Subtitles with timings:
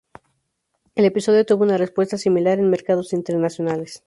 [0.95, 3.99] El episodio tuvo una respuesta similar en mercados internacionales.